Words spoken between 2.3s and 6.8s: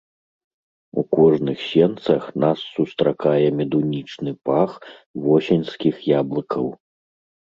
нас сустракае медунічны пах восеньскіх яблыкаў.